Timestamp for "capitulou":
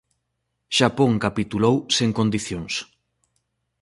1.25-1.75